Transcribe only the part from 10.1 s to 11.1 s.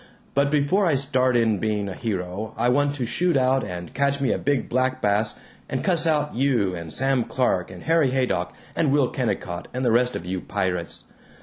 of you pirates.